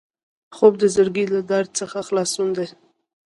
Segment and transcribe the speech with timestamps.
[0.55, 2.67] خوب د زړګي له درد څخه خلاصون دی